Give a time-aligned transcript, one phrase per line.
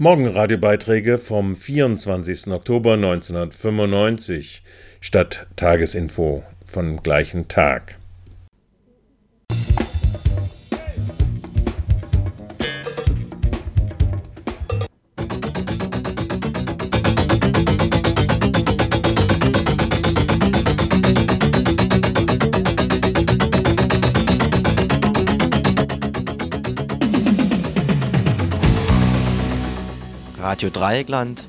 [0.00, 2.46] Morgenradiobeiträge vom 24.
[2.52, 4.62] Oktober 1995
[5.00, 7.98] statt Tagesinfo vom gleichen Tag.
[30.58, 31.46] Radio Dreieckland.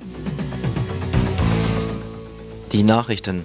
[2.71, 3.43] Die Nachrichten.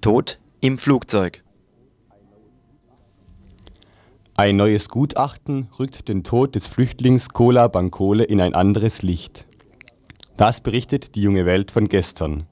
[0.00, 1.42] Tod im Flugzeug.
[4.34, 9.46] Ein neues Gutachten rückt den Tod des Flüchtlings Kola Bankole in ein anderes Licht.
[10.38, 12.46] Das berichtet die junge Welt von gestern.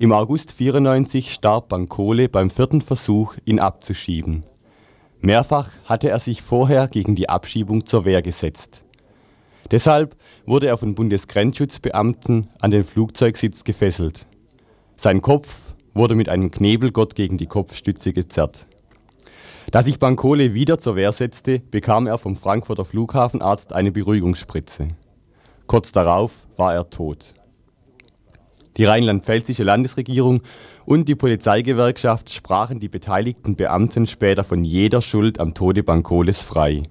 [0.00, 4.46] Im August 94 starb Bankole beim vierten Versuch, ihn abzuschieben.
[5.20, 8.82] Mehrfach hatte er sich vorher gegen die Abschiebung zur Wehr gesetzt.
[9.70, 14.26] Deshalb wurde er von Bundesgrenzschutzbeamten an den Flugzeugsitz gefesselt.
[14.96, 18.66] Sein Kopf wurde mit einem Knebelgott gegen die Kopfstütze gezerrt.
[19.70, 24.88] Da sich Bankole wieder zur Wehr setzte, bekam er vom Frankfurter Flughafenarzt eine Beruhigungsspritze.
[25.66, 27.34] Kurz darauf war er tot.
[28.76, 30.42] Die rheinland-pfälzische Landesregierung
[30.84, 36.84] und die Polizeigewerkschaft sprachen die beteiligten Beamten später von jeder Schuld am Tode Bankoles frei.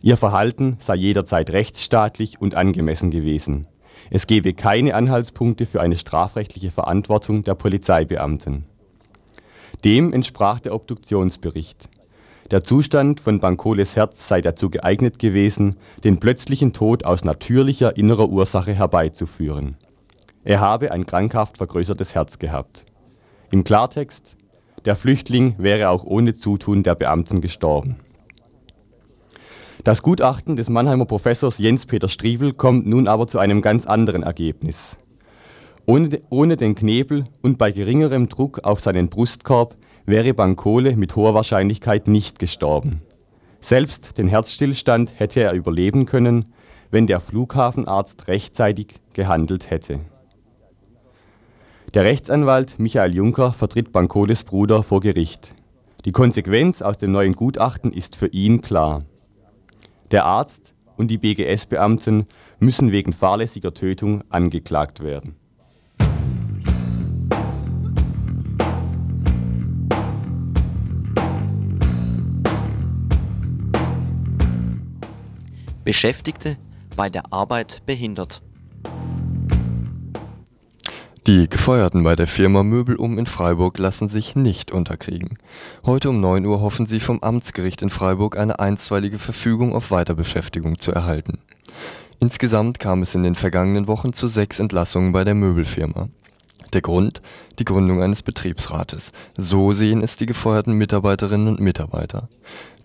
[0.00, 3.66] Ihr Verhalten sei jederzeit rechtsstaatlich und angemessen gewesen.
[4.10, 8.64] Es gebe keine Anhaltspunkte für eine strafrechtliche Verantwortung der Polizeibeamten.
[9.84, 11.88] Dem entsprach der Obduktionsbericht.
[12.50, 18.28] Der Zustand von Bankoles Herz sei dazu geeignet gewesen, den plötzlichen Tod aus natürlicher innerer
[18.28, 19.76] Ursache herbeizuführen
[20.44, 22.84] er habe ein krankhaft vergrößertes Herz gehabt.
[23.50, 24.36] Im Klartext,
[24.84, 27.96] der Flüchtling wäre auch ohne Zutun der Beamten gestorben.
[29.84, 34.96] Das Gutachten des Mannheimer Professors Jens-Peter Striebel kommt nun aber zu einem ganz anderen Ergebnis.
[35.86, 39.76] Ohne, ohne den Knebel und bei geringerem Druck auf seinen Brustkorb
[40.06, 43.02] wäre Bankole mit hoher Wahrscheinlichkeit nicht gestorben.
[43.60, 46.52] Selbst den Herzstillstand hätte er überleben können,
[46.90, 50.00] wenn der Flughafenarzt rechtzeitig gehandelt hätte.
[51.94, 55.54] Der Rechtsanwalt Michael Juncker vertritt Bankoles Bruder vor Gericht.
[56.06, 59.04] Die Konsequenz aus dem neuen Gutachten ist für ihn klar.
[60.10, 65.36] Der Arzt und die BGS-Beamten müssen wegen fahrlässiger Tötung angeklagt werden.
[75.84, 76.56] Beschäftigte
[76.96, 78.40] bei der Arbeit behindert.
[81.28, 85.38] Die Gefeuerten bei der Firma Möbelum in Freiburg lassen sich nicht unterkriegen.
[85.86, 90.80] Heute um 9 Uhr hoffen sie vom Amtsgericht in Freiburg eine einstweilige Verfügung auf Weiterbeschäftigung
[90.80, 91.38] zu erhalten.
[92.18, 96.08] Insgesamt kam es in den vergangenen Wochen zu sechs Entlassungen bei der Möbelfirma.
[96.72, 97.22] Der Grund?
[97.60, 99.12] Die Gründung eines Betriebsrates.
[99.36, 102.30] So sehen es die gefeuerten Mitarbeiterinnen und Mitarbeiter.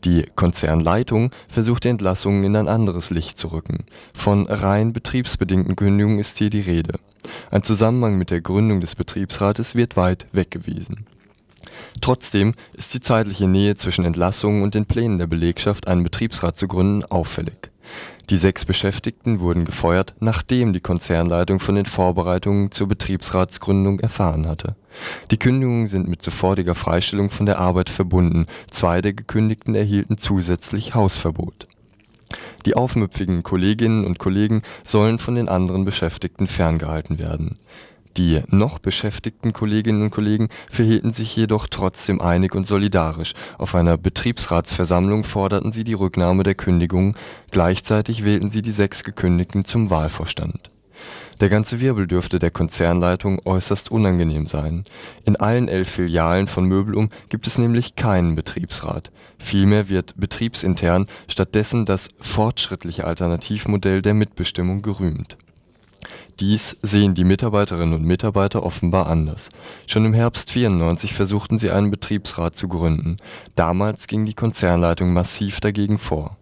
[0.05, 3.85] Die Konzernleitung versucht die Entlassungen in ein anderes Licht zu rücken.
[4.13, 6.99] Von rein betriebsbedingten Kündigungen ist hier die Rede.
[7.51, 11.05] Ein Zusammenhang mit der Gründung des Betriebsrates wird weit weggewiesen.
[12.01, 16.67] Trotzdem ist die zeitliche Nähe zwischen Entlassungen und den Plänen der Belegschaft, einen Betriebsrat zu
[16.67, 17.71] gründen, auffällig.
[18.29, 24.75] Die sechs Beschäftigten wurden gefeuert, nachdem die Konzernleitung von den Vorbereitungen zur Betriebsratsgründung erfahren hatte.
[25.31, 30.93] Die Kündigungen sind mit sofortiger Freistellung von der Arbeit verbunden, zwei der Gekündigten erhielten zusätzlich
[30.93, 31.67] Hausverbot
[32.65, 37.57] die aufmüpfigen Kolleginnen und Kollegen sollen von den anderen Beschäftigten ferngehalten werden.
[38.17, 43.33] Die noch beschäftigten Kolleginnen und Kollegen verhielten sich jedoch trotzdem einig und solidarisch.
[43.59, 47.15] Auf einer Betriebsratsversammlung forderten sie die Rücknahme der Kündigung,
[47.51, 50.71] gleichzeitig wählten sie die sechs Gekündigten zum Wahlvorstand
[51.39, 54.85] der ganze Wirbel dürfte der Konzernleitung äußerst unangenehm sein.
[55.25, 59.11] In allen elf Filialen von Möbelum gibt es nämlich keinen Betriebsrat.
[59.37, 65.37] Vielmehr wird betriebsintern stattdessen das „fortschrittliche Alternativmodell der Mitbestimmung “gerühmt.
[66.39, 69.49] Dies sehen die Mitarbeiterinnen und Mitarbeiter offenbar anders.
[69.87, 73.17] Schon im Herbst 94 versuchten sie einen Betriebsrat zu gründen.
[73.55, 76.37] Damals ging die Konzernleitung massiv dagegen vor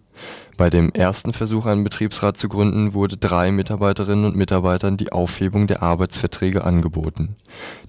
[0.57, 5.67] bei dem ersten Versuch, einen Betriebsrat zu gründen, wurde drei Mitarbeiterinnen und Mitarbeitern die Aufhebung
[5.67, 7.35] der Arbeitsverträge angeboten.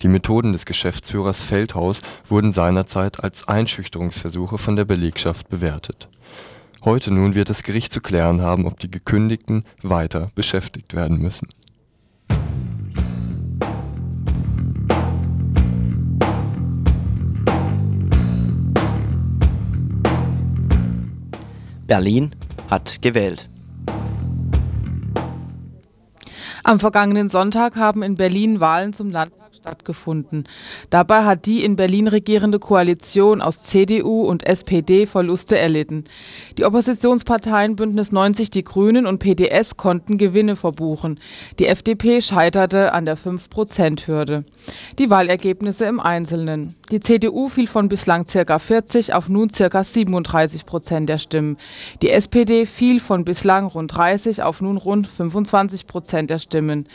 [0.03, 6.09] Die Methoden des Geschäftsführers Feldhaus wurden seinerzeit als Einschüchterungsversuche von der Belegschaft bewertet.
[6.85, 11.47] Heute nun wird das Gericht zu klären haben, ob die Gekündigten weiter beschäftigt werden müssen.
[21.87, 22.33] Berlin,
[22.69, 23.49] hat gewählt.
[26.65, 30.45] Am vergangenen Sonntag haben in Berlin Wahlen zum Landtag stattgefunden.
[30.91, 36.05] Dabei hat die in Berlin regierende Koalition aus CDU und SPD Verluste erlitten.
[36.57, 41.19] Die Oppositionsparteien Bündnis 90 Die Grünen und PDS konnten Gewinne verbuchen.
[41.59, 44.45] Die FDP scheiterte an der 5-Prozent-Hürde.
[44.99, 46.75] Die Wahlergebnisse im Einzelnen.
[46.91, 48.59] Die CDU fiel von bislang ca.
[48.61, 49.83] 40 auf nun ca.
[49.83, 51.57] 37 Prozent der Stimmen.
[52.01, 56.89] Die SPD fiel von bislang rund 30 auf nun rund 25 Prozent der Stimmen.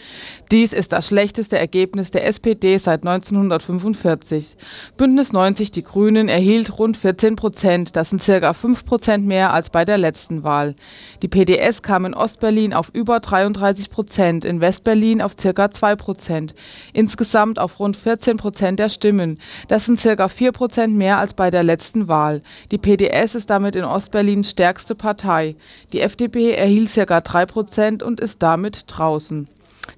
[0.50, 4.56] Dies ist das schlechteste Ergebnis der SPD seit 1945.
[4.96, 9.70] Bündnis 90 Die Grünen erhielt rund 14 Prozent, das sind circa 5 Prozent mehr als
[9.70, 10.76] bei der letzten Wahl.
[11.22, 16.56] Die PDS kam in Ostberlin auf über 33 Prozent, in Westberlin auf circa 2 Prozent,
[16.94, 19.40] insgesamt auf rund 14 Prozent der Stimmen.
[19.68, 22.42] Das sind circa 4 Prozent mehr als bei der letzten Wahl.
[22.72, 25.56] Die PDS ist damit in Ostberlin stärkste Partei.
[25.94, 29.48] Die FDP erhielt circa 3 Prozent und ist damit draußen.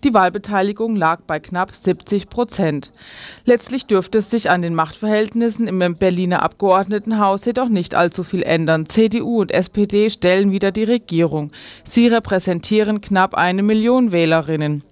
[0.04, 2.92] Die Wahlbeteiligung lag bei knapp 70 Prozent.
[3.46, 8.88] Letztlich dürfte es sich an den Machtverhältnissen im Berliner Abgeordnetenhaus jedoch nicht allzu viel ändern.
[8.88, 11.52] CDU und SPD stellen wieder die Regierung.
[11.84, 14.84] Sie repräsentieren knapp eine Million Wählerinnen.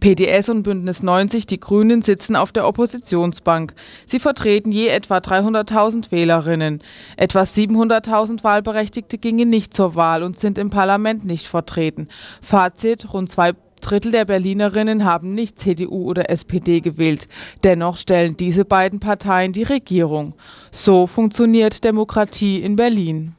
[0.00, 3.74] PDS und Bündnis 90, die Grünen, sitzen auf der Oppositionsbank.
[4.06, 6.82] Sie vertreten je etwa 300.000 Wählerinnen.
[7.16, 12.08] Etwa 700.000 Wahlberechtigte gingen nicht zur Wahl und sind im Parlament nicht vertreten.
[12.40, 17.28] Fazit: rund zwei Drittel der Berlinerinnen haben nicht CDU oder SPD gewählt.
[17.64, 20.34] Dennoch stellen diese beiden Parteien die Regierung.
[20.70, 23.34] So funktioniert Demokratie in Berlin.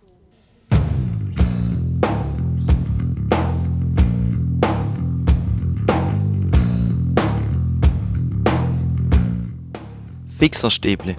[10.42, 11.16] Fixerstäble.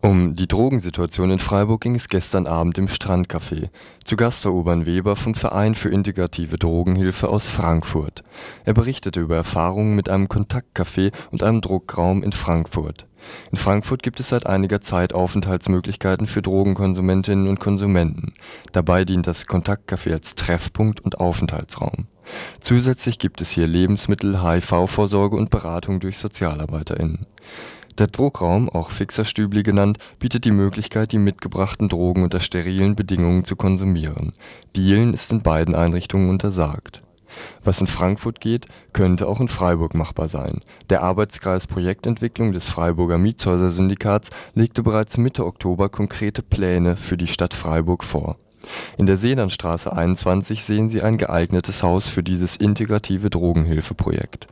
[0.00, 3.68] Um die Drogensituation in Freiburg ging es gestern Abend im Strandcafé.
[4.04, 8.24] Zu Gast war Urban Weber vom Verein für integrative Drogenhilfe aus Frankfurt.
[8.64, 13.04] Er berichtete über Erfahrungen mit einem Kontaktcafé und einem Druckraum in Frankfurt.
[13.50, 18.34] In Frankfurt gibt es seit einiger Zeit Aufenthaltsmöglichkeiten für Drogenkonsumentinnen und Konsumenten.
[18.72, 22.06] Dabei dient das Kontaktcafé als Treffpunkt und Aufenthaltsraum.
[22.60, 27.26] Zusätzlich gibt es hier Lebensmittel, HIV-Vorsorge und Beratung durch SozialarbeiterInnen.
[27.98, 33.56] Der Druckraum, auch Fixerstübli genannt, bietet die Möglichkeit, die mitgebrachten Drogen unter sterilen Bedingungen zu
[33.56, 34.32] konsumieren.
[34.76, 37.02] Dealen ist in beiden Einrichtungen untersagt.
[37.64, 40.60] Was in Frankfurt geht, könnte auch in Freiburg machbar sein.
[40.88, 47.54] Der Arbeitskreis Projektentwicklung des Freiburger Mietshäuser-Syndikats legte bereits Mitte Oktober konkrete Pläne für die Stadt
[47.54, 48.36] Freiburg vor
[48.96, 54.46] in der Seelandstraße 21 sehen Sie ein geeignetes Haus für dieses integrative Drogenhilfeprojekt.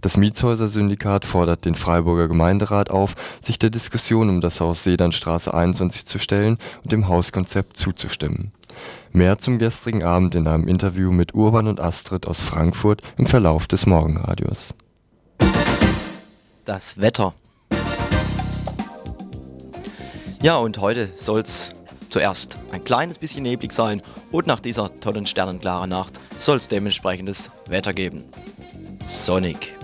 [0.00, 6.06] Das Mietshäuser-Syndikat fordert den Freiburger Gemeinderat auf, sich der Diskussion um das Haus Seelandstraße 21
[6.06, 8.52] zu stellen und dem Hauskonzept zuzustimmen.
[9.12, 13.66] Mehr zum gestrigen Abend in einem Interview mit Urban und Astrid aus Frankfurt im Verlauf
[13.66, 14.74] des Morgenradios.
[16.64, 17.34] Das Wetter.
[20.42, 21.70] Ja, und heute soll's
[22.14, 24.00] zuerst ein kleines bisschen neblig sein
[24.30, 28.22] und nach dieser tollen sternenklaren Nacht soll es dementsprechendes Wetter geben.
[29.04, 29.74] Sonic.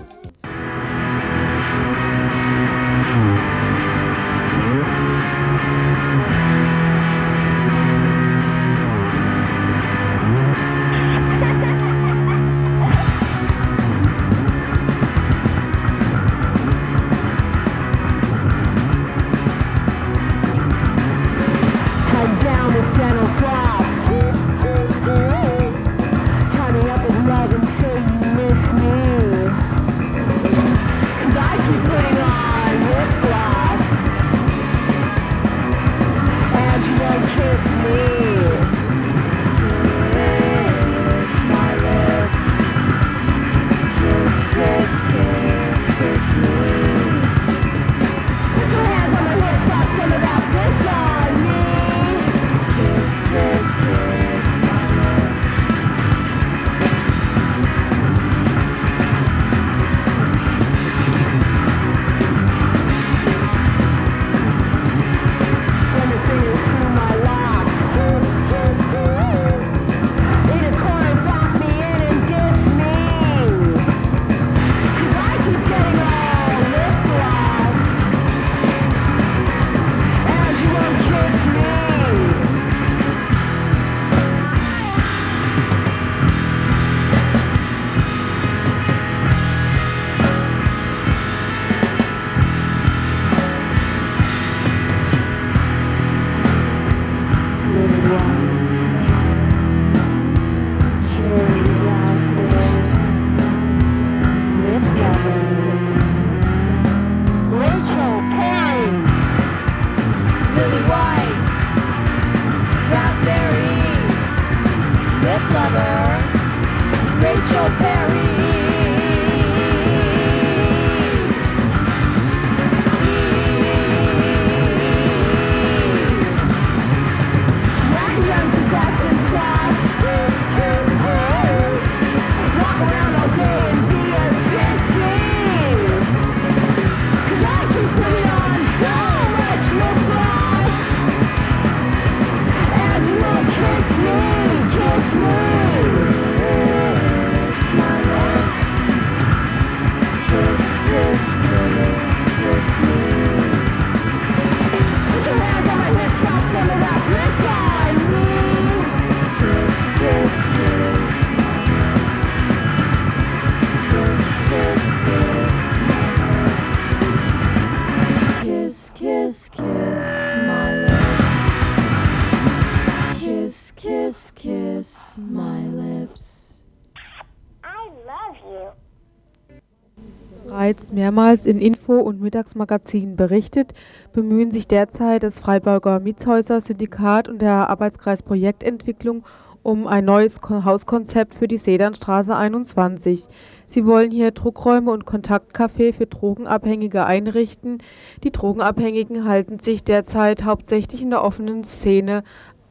[180.93, 183.75] Mehrmals in Info- und Mittagsmagazinen berichtet,
[184.13, 189.25] bemühen sich derzeit das Freiburger Mietshäuser-Syndikat und der Arbeitskreis Projektentwicklung
[189.63, 193.25] um ein neues Hauskonzept für die Sedernstraße 21.
[193.67, 197.79] Sie wollen hier Druckräume und Kontaktcafé für Drogenabhängige einrichten.
[198.25, 202.23] Die Drogenabhängigen halten sich derzeit hauptsächlich in der offenen Szene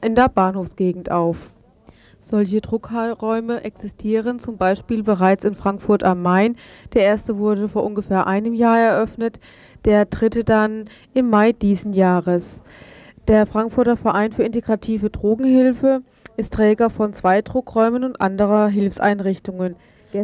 [0.01, 1.51] in der Bahnhofsgegend auf.
[2.29, 6.57] Solche Druckräume existieren zum Beispiel bereits in Frankfurt am Main.
[6.93, 9.39] Der erste wurde vor ungefähr einem Jahr eröffnet,
[9.83, 12.61] der dritte dann im Mai diesen Jahres.
[13.27, 16.03] Der Frankfurter Verein für integrative Drogenhilfe
[16.37, 19.75] ist Träger von zwei Druckräumen und anderer Hilfseinrichtungen.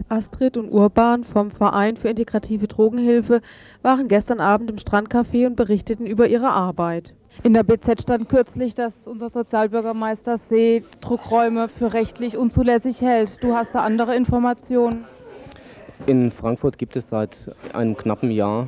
[0.07, 3.41] Astrid und Urban vom Verein für integrative Drogenhilfe
[3.81, 7.15] waren gestern Abend im Strandcafé und berichteten über ihre Arbeit.
[7.43, 13.43] In der BZ stand kürzlich, dass unser Sozialbürgermeister See Druckräume für rechtlich unzulässig hält.
[13.43, 15.05] Du hast da andere Informationen?
[16.07, 17.35] In Frankfurt gibt es seit
[17.73, 18.67] einem knappen Jahr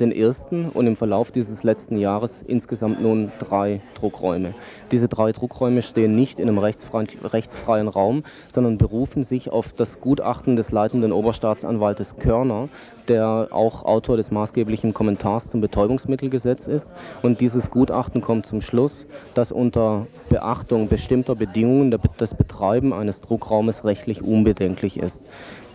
[0.00, 4.54] den ersten und im Verlauf dieses letzten Jahres insgesamt nun drei Druckräume.
[4.90, 10.00] Diese drei Druckräume stehen nicht in einem rechtsfreien, rechtsfreien Raum, sondern berufen sich auf das
[10.00, 12.68] Gutachten des leitenden Oberstaatsanwaltes Körner,
[13.06, 16.88] der auch Autor des maßgeblichen Kommentars zum Betäubungsmittelgesetz ist.
[17.22, 23.84] Und dieses Gutachten kommt zum Schluss, dass unter Beachtung bestimmter Bedingungen das Betreiben eines Druckraumes
[23.84, 25.20] rechtlich unbedenklich ist.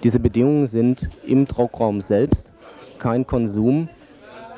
[0.03, 2.49] Diese Bedingungen sind im Druckraum selbst
[2.99, 3.89] kein Konsum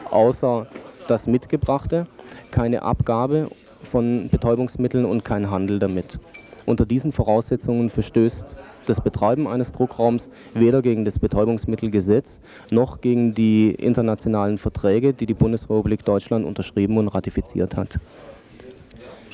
[0.09, 0.67] außer
[1.07, 2.05] das Mitgebrachte,
[2.51, 3.49] keine Abgabe
[3.83, 6.19] von Betäubungsmitteln und kein Handel damit.
[6.67, 8.45] Unter diesen Voraussetzungen verstößt
[8.85, 15.33] das Betreiben eines Druckraums weder gegen das Betäubungsmittelgesetz noch gegen die internationalen Verträge, die die
[15.33, 17.99] Bundesrepublik Deutschland unterschrieben und ratifiziert hat.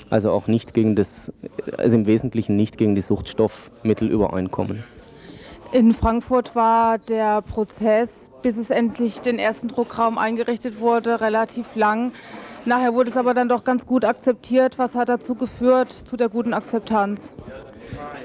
[0.09, 1.09] Also auch nicht gegen das,
[1.77, 4.83] also im Wesentlichen nicht gegen die Suchtstoffmittelübereinkommen.
[5.73, 8.09] In Frankfurt war der Prozess,
[8.41, 12.13] bis es endlich den ersten Druckraum eingerichtet wurde, relativ lang.
[12.63, 14.77] Nachher wurde es aber dann doch ganz gut akzeptiert.
[14.77, 17.19] Was hat dazu geführt, zu der guten Akzeptanz?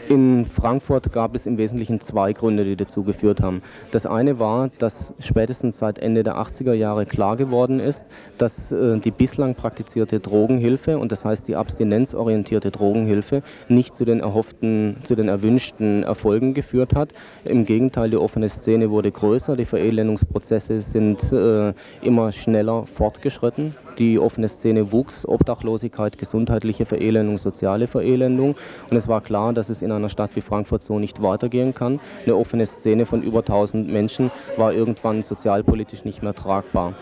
[0.08, 3.62] In Frankfurt gab es im Wesentlichen zwei Gründe, die dazu geführt haben.
[3.92, 8.04] Das eine war, dass spätestens seit Ende der 80er Jahre klar geworden ist,
[8.36, 14.20] dass äh, die bislang praktizierte Drogenhilfe und das heißt die abstinenzorientierte Drogenhilfe nicht zu den
[14.20, 17.10] erhofften, zu den erwünschten Erfolgen geführt hat.
[17.44, 23.76] Im Gegenteil, die offene Szene wurde größer, die Verelendungsprozesse sind äh, immer schneller fortgeschritten.
[23.98, 28.56] Die offene Szene wuchs, Obdachlosigkeit, gesundheitliche Verelendung, soziale Verelendung
[28.90, 32.00] und es war klar, dass es in einer Stadt wie Frankfurt so nicht weitergehen kann.
[32.24, 36.94] Eine offene Szene von über 1000 Menschen war irgendwann sozialpolitisch nicht mehr tragbar.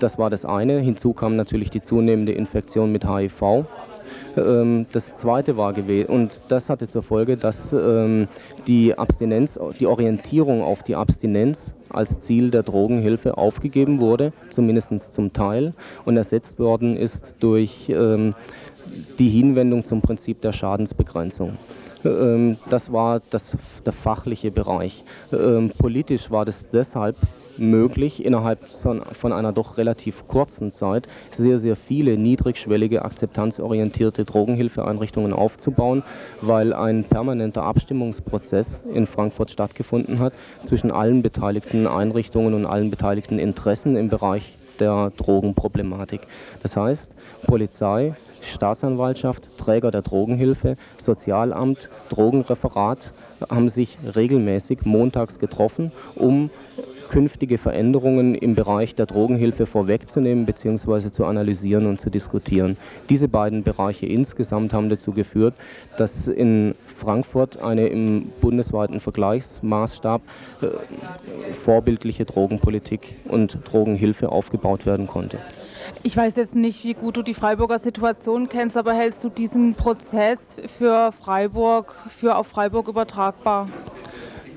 [0.00, 0.80] Das war das eine.
[0.80, 3.64] Hinzu kam natürlich die zunehmende Infektion mit HIV.
[4.36, 8.28] Ähm, das zweite war gewesen, und das hatte zur Folge, dass ähm,
[8.66, 15.32] die Abstinenz, die Orientierung auf die Abstinenz als Ziel der Drogenhilfe aufgegeben wurde, zumindest zum
[15.32, 15.74] Teil,
[16.04, 18.34] und ersetzt worden ist durch ähm,
[19.18, 21.56] die Hinwendung zum Prinzip der Schadensbegrenzung.
[22.04, 25.04] Ähm, das war das, der fachliche Bereich.
[25.32, 27.16] Ähm, politisch war das deshalb
[27.58, 31.06] möglich, innerhalb von einer doch relativ kurzen Zeit
[31.36, 36.02] sehr, sehr viele niedrigschwellige, akzeptanzorientierte Drogenhilfeeinrichtungen aufzubauen,
[36.40, 40.34] weil ein permanenter Abstimmungsprozess in Frankfurt stattgefunden hat
[40.66, 46.22] zwischen allen beteiligten Einrichtungen und allen beteiligten Interessen im Bereich der Drogenproblematik.
[46.62, 47.10] Das heißt,
[47.46, 48.14] Polizei,
[48.52, 53.12] Staatsanwaltschaft, Träger der Drogenhilfe, Sozialamt, Drogenreferat
[53.48, 56.50] haben sich regelmäßig montags getroffen, um
[57.08, 61.12] künftige Veränderungen im Bereich der Drogenhilfe vorwegzunehmen bzw.
[61.12, 62.76] zu analysieren und zu diskutieren.
[63.08, 65.54] Diese beiden Bereiche insgesamt haben dazu geführt,
[65.96, 70.22] dass in Frankfurt eine im bundesweiten Vergleichsmaßstab
[70.62, 70.66] äh,
[71.64, 75.38] vorbildliche Drogenpolitik und Drogenhilfe aufgebaut werden konnte.
[76.06, 79.72] Ich weiß jetzt nicht, wie gut du die Freiburger Situation kennst, aber hältst du diesen
[79.72, 80.38] Prozess
[80.76, 83.70] für Freiburg, für auf Freiburg übertragbar?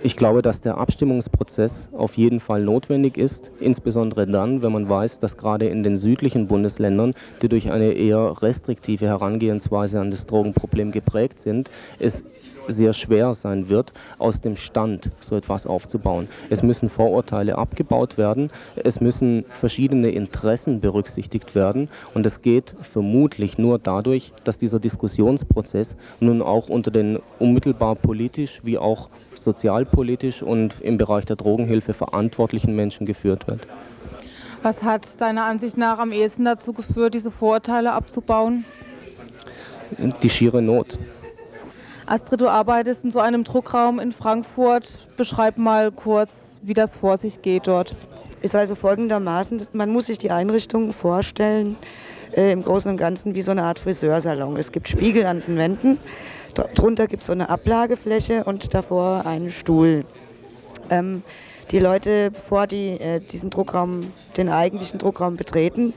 [0.03, 5.19] Ich glaube, dass der Abstimmungsprozess auf jeden Fall notwendig ist, insbesondere dann, wenn man weiß,
[5.19, 10.91] dass gerade in den südlichen Bundesländern, die durch eine eher restriktive Herangehensweise an das Drogenproblem
[10.91, 12.25] geprägt sind, es
[12.67, 16.27] sehr schwer sein wird, aus dem Stand so etwas aufzubauen.
[16.49, 18.49] Es müssen Vorurteile abgebaut werden,
[18.83, 25.95] es müssen verschiedene Interessen berücksichtigt werden und es geht vermutlich nur dadurch, dass dieser Diskussionsprozess
[26.19, 32.75] nun auch unter den unmittelbar politisch wie auch sozialpolitisch und im Bereich der Drogenhilfe verantwortlichen
[32.75, 33.67] Menschen geführt wird.
[34.63, 38.65] Was hat deiner Ansicht nach am ehesten dazu geführt, diese Vorurteile abzubauen?
[40.21, 40.97] Die schiere Not.
[42.07, 44.87] Astrid, du arbeitest in so einem Druckraum in Frankfurt.
[45.17, 47.93] Beschreib mal kurz, wie das vor sich geht dort?
[48.41, 51.75] Ist also folgendermaßen, man muss sich die Einrichtung vorstellen,
[52.37, 54.55] äh, im Großen und Ganzen wie so eine Art Friseursalon.
[54.55, 55.99] Es gibt Spiegel an den Wänden,
[56.53, 60.05] darunter gibt es so eine Ablagefläche und davor einen Stuhl.
[60.89, 61.23] Ähm,
[61.71, 65.93] die Leute, bevor die äh, diesen Druckraum, den eigentlichen Druckraum betreten,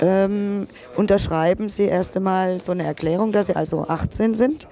[0.00, 4.68] ähm, unterschreiben sie erst einmal so eine Erklärung, dass sie also 18 sind,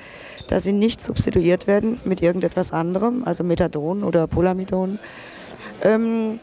[0.48, 4.98] dass sie nicht substituiert werden mit irgendetwas anderem, also Methadon oder Polamidon,
[5.82, 6.40] ähm,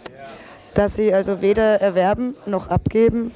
[0.74, 3.32] dass sie also weder erwerben noch abgeben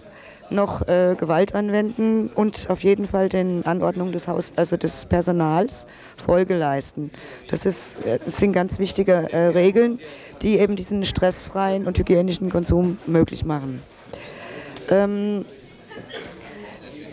[0.50, 5.86] noch äh, Gewalt anwenden und auf jeden Fall den Anordnungen des Haus, also des Personals
[6.24, 7.12] Folge leisten.
[7.50, 10.00] Das, ist, äh, das sind ganz wichtige äh, Regeln,
[10.42, 13.82] die eben diesen stressfreien und hygienischen Konsum möglich machen.
[14.90, 15.46] Ähm,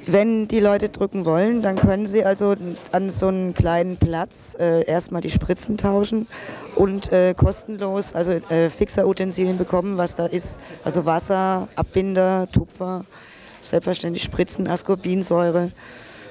[0.07, 2.57] wenn die Leute drücken wollen, dann können sie also
[2.91, 6.27] an so einem kleinen Platz äh, erstmal die Spritzen tauschen
[6.75, 10.59] und äh, kostenlos also äh, Fixerutensilien bekommen, was da ist.
[10.85, 13.05] Also Wasser, Abbinder, Tupfer,
[13.63, 15.71] selbstverständlich Spritzen, Ascorbinsäure,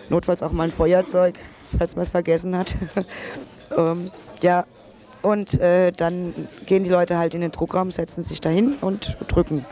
[0.09, 1.35] notfalls auch mal ein Feuerzeug,
[1.77, 2.75] falls man es vergessen hat.
[3.77, 4.65] ähm, ja,
[5.21, 6.33] und äh, dann
[6.65, 9.65] gehen die Leute halt in den Druckraum, setzen sich dahin und drücken.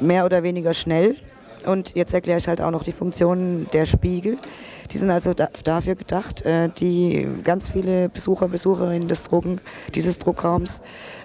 [0.00, 1.16] Mehr oder weniger schnell
[1.66, 4.36] und jetzt erkläre ich halt auch noch die Funktionen der Spiegel.
[4.92, 9.60] Die sind also da, dafür gedacht, äh, die ganz viele Besucher, Besucherinnen des Drucken,
[9.94, 10.80] dieses Druckraums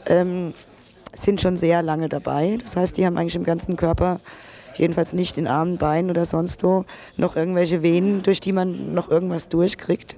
[0.07, 0.53] ähm,
[1.13, 2.57] sind schon sehr lange dabei.
[2.61, 4.19] Das heißt, die haben eigentlich im ganzen Körper,
[4.75, 6.85] jedenfalls nicht in Armen, Beinen oder sonst wo,
[7.17, 10.15] noch irgendwelche Venen, durch die man noch irgendwas durchkriegt.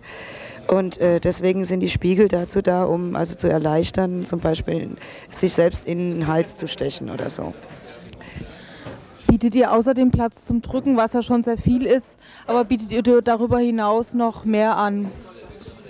[0.68, 4.92] Und äh, deswegen sind die Spiegel dazu da, um also zu erleichtern, zum Beispiel
[5.30, 7.54] sich selbst in den Hals zu stechen oder so.
[9.34, 12.06] Bietet ihr außerdem Platz zum Drücken, was ja schon sehr viel ist,
[12.46, 15.10] aber bietet ihr darüber hinaus noch mehr an?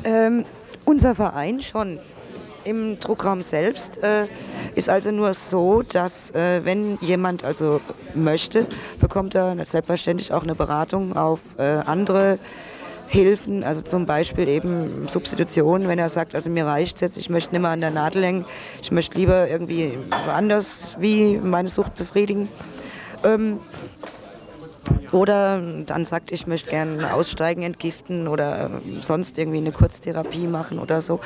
[0.06, 0.46] Ähm,
[0.86, 2.00] unser Verein schon.
[2.64, 4.28] Im Druckraum selbst äh,
[4.76, 7.82] ist also nur so, dass äh, wenn jemand also
[8.14, 8.66] möchte,
[9.02, 12.40] bekommt er selbstverständlich auch eine Beratung auf äh, andere
[13.08, 17.52] Hilfen, also zum Beispiel eben Substitution, wenn er sagt, also mir reicht jetzt, ich möchte
[17.52, 18.46] nicht mehr an der Nadel hängen,
[18.82, 22.48] ich möchte lieber irgendwie woanders wie meine Sucht befriedigen
[23.24, 23.60] ähm,
[25.14, 31.02] oder dann sagt, ich möchte gerne aussteigen, entgiften oder sonst irgendwie eine Kurztherapie machen oder
[31.02, 31.20] so,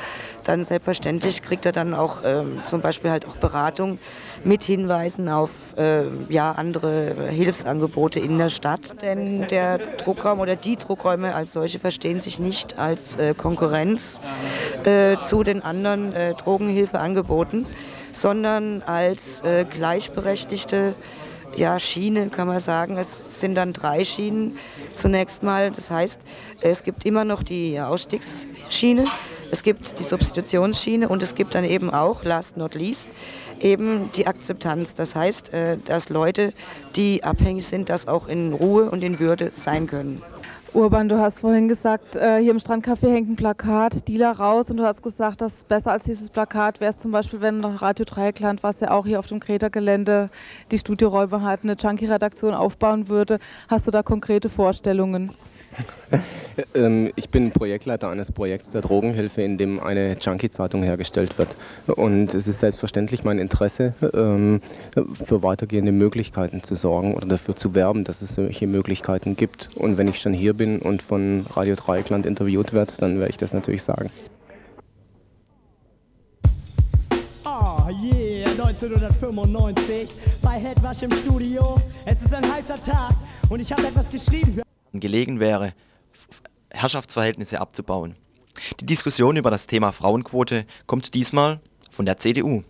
[0.44, 3.98] dann selbstverständlich kriegt er dann auch ähm, zum Beispiel halt auch Beratung
[4.44, 9.00] mit Hinweisen auf äh, ja, andere Hilfsangebote in der Stadt.
[9.02, 14.20] Denn der Druckraum oder die Druckräume als solche verstehen sich nicht als äh, Konkurrenz
[14.84, 17.66] äh, zu den anderen äh, Drogenhilfeangeboten,
[18.12, 20.94] sondern als äh, gleichberechtigte
[21.56, 22.96] ja, Schiene, kann man sagen.
[22.96, 24.56] Es sind dann drei Schienen
[24.94, 25.70] zunächst mal.
[25.70, 26.20] Das heißt,
[26.60, 29.06] es gibt immer noch die Ausstiegsschiene,
[29.50, 33.08] es gibt die Substitutionsschiene und es gibt dann eben auch, last not least,
[33.60, 34.94] eben die Akzeptanz.
[34.94, 36.52] Das heißt, äh, dass Leute,
[36.96, 40.22] die abhängig sind, das auch in Ruhe und in Würde sein können.
[40.74, 44.76] Urban, du hast vorhin gesagt, äh, hier im Strandcafé hängt ein Plakat, Dealer raus, und
[44.76, 48.62] du hast gesagt, dass besser als dieses Plakat wäre es zum Beispiel, wenn Radio Dreieckland,
[48.62, 50.28] was ja auch hier auf dem Kreta-Gelände
[50.70, 53.38] die Studioräume hat, eine Junkie-Redaktion aufbauen würde.
[53.68, 55.30] Hast du da konkrete Vorstellungen?
[56.74, 61.56] Ähm, ich bin Projektleiter eines Projekts der Drogenhilfe, in dem eine Junkie-Zeitung hergestellt wird.
[61.86, 64.60] Und es ist selbstverständlich mein Interesse, ähm,
[65.24, 69.70] für weitergehende Möglichkeiten zu sorgen oder dafür zu werben, dass es solche Möglichkeiten gibt.
[69.76, 73.38] Und wenn ich schon hier bin und von Radio Dreieckland interviewt werde, dann werde ich
[73.38, 74.10] das natürlich sagen.
[77.44, 80.10] Oh yeah, 1995
[80.42, 81.76] bei Headwash im Studio.
[82.04, 83.14] Es ist ein heißer Tag
[83.48, 85.74] und ich habe etwas geschrieben für gelegen wäre,
[86.70, 88.16] Herrschaftsverhältnisse abzubauen.
[88.80, 92.64] Die Diskussion über das Thema Frauenquote kommt diesmal von der CDU.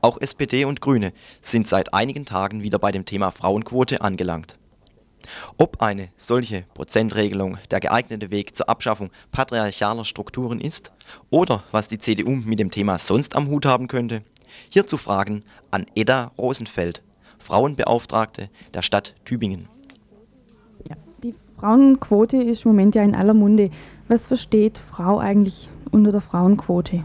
[0.00, 4.58] Auch SPD und Grüne sind seit einigen Tagen wieder bei dem Thema Frauenquote angelangt.
[5.58, 10.92] Ob eine solche Prozentregelung der geeignete Weg zur Abschaffung patriarchaler Strukturen ist
[11.28, 14.22] oder was die CDU mit dem Thema sonst am Hut haben könnte,
[14.70, 17.02] hierzu Fragen an Edda Rosenfeld,
[17.38, 19.68] Frauenbeauftragte der Stadt Tübingen.
[21.60, 23.70] Frauenquote ist im Moment ja in aller Munde.
[24.08, 27.04] Was versteht Frau eigentlich unter der Frauenquote?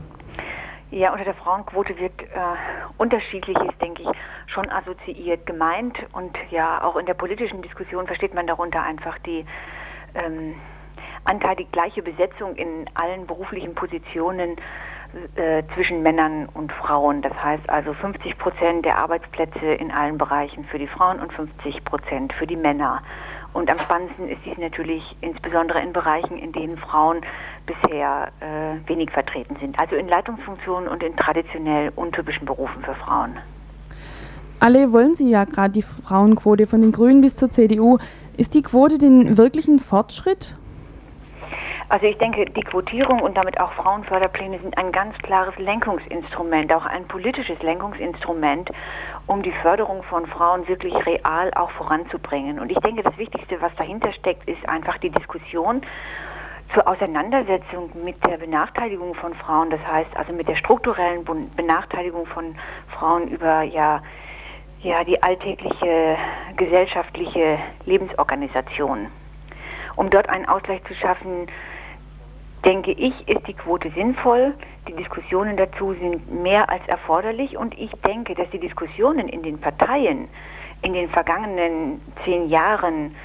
[0.92, 2.26] Ja, unter der Frauenquote wird äh,
[2.98, 4.10] unterschiedliches, denke ich,
[4.48, 5.98] schon assoziiert gemeint.
[6.14, 9.46] Und ja, auch in der politischen Diskussion versteht man darunter einfach die
[10.14, 10.56] ähm,
[11.26, 14.56] anteilig gleiche Besetzung in allen beruflichen Positionen
[15.36, 17.22] äh, zwischen Männern und Frauen.
[17.22, 21.84] Das heißt also 50 Prozent der Arbeitsplätze in allen Bereichen für die Frauen und 50
[21.84, 23.02] Prozent für die Männer.
[23.56, 27.22] Und am spannendsten ist dies natürlich insbesondere in Bereichen, in denen Frauen
[27.66, 29.80] bisher äh, wenig vertreten sind.
[29.80, 33.38] Also in Leitungsfunktionen und in traditionell untypischen Berufen für Frauen.
[34.60, 37.98] Alle wollen Sie ja gerade die Frauenquote von den Grünen bis zur CDU.
[38.36, 40.58] Ist die Quote denn wirklich ein Fortschritt?
[41.88, 46.86] Also ich denke, die Quotierung und damit auch Frauenförderpläne sind ein ganz klares Lenkungsinstrument, auch
[46.86, 48.72] ein politisches Lenkungsinstrument,
[49.28, 52.60] um die Förderung von Frauen wirklich real auch voranzubringen.
[52.60, 55.82] Und ich denke, das Wichtigste, was dahinter steckt, ist einfach die Diskussion
[56.74, 61.24] zur Auseinandersetzung mit der Benachteiligung von Frauen, das heißt also mit der strukturellen
[61.56, 62.56] Benachteiligung von
[62.98, 64.02] Frauen über ja
[64.86, 66.16] ja, die alltägliche
[66.56, 69.08] gesellschaftliche Lebensorganisation.
[69.96, 71.48] Um dort einen Ausgleich zu schaffen,
[72.66, 74.54] denke ich, ist die Quote sinnvoll.
[74.88, 79.60] Die Diskussionen dazu sind mehr als erforderlich und ich denke, dass die Diskussionen in den
[79.60, 80.28] Parteien
[80.82, 83.16] in den vergangenen zehn Jahren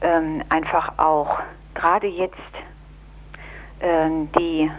[0.00, 1.40] ähm, einfach auch
[1.74, 2.36] gerade jetzt
[3.80, 4.70] ähm, die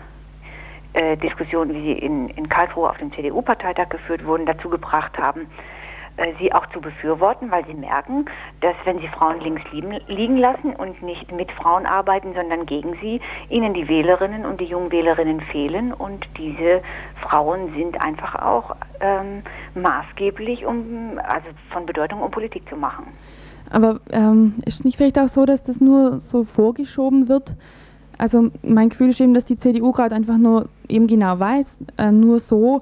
[0.94, 5.42] äh, Diskussionen, wie sie in, in Karlsruhe auf dem CDU-Parteitag geführt wurden, dazu gebracht haben,
[5.42, 5.79] äh,
[6.40, 8.26] sie auch zu befürworten, weil sie merken,
[8.62, 13.22] dass wenn sie Frauen links liegen lassen und nicht mit Frauen arbeiten, sondern gegen sie,
[13.50, 16.82] ihnen die Wählerinnen und die jungen Wählerinnen fehlen und diese
[17.22, 19.44] Frauen sind einfach auch ähm,
[19.76, 23.08] maßgeblich, um also von Bedeutung, um Politik zu machen.
[23.70, 27.56] Aber ähm, ist nicht vielleicht auch so, dass das nur so vorgeschoben wird?
[28.18, 32.12] Also mein Gefühl ist eben, dass die CDU gerade einfach nur eben genau weiß, äh,
[32.12, 32.82] nur so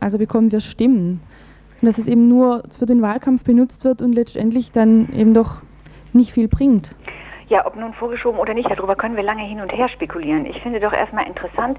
[0.00, 1.20] also bekommen wir Stimmen.
[1.84, 5.56] Und dass es eben nur für den Wahlkampf benutzt wird und letztendlich dann eben doch
[6.14, 6.96] nicht viel bringt.
[7.48, 10.46] Ja, ob nun vorgeschoben oder nicht, darüber können wir lange hin und her spekulieren.
[10.46, 11.76] Ich finde doch erstmal interessant,